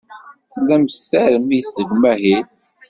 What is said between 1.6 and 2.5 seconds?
deg umahil?